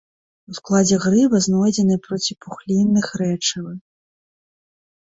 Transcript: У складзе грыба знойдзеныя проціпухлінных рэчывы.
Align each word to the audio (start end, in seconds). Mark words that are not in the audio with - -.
У 0.51 0.55
складзе 0.59 0.97
грыба 1.03 1.41
знойдзеныя 1.47 1.99
проціпухлінных 2.09 3.05
рэчывы. 3.25 3.79